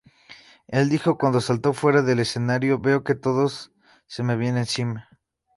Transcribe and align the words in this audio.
El 0.65 0.89
dijo: 0.89 1.19
"cuando 1.19 1.41
salto 1.41 1.73
fuera 1.73 2.01
del 2.01 2.17
escenario, 2.21 2.79
veo 2.79 3.03
que 3.03 3.13
todo 3.13 3.47
se 4.07 4.23
me 4.23 4.35
viene 4.35 4.61
encima". 4.61 5.07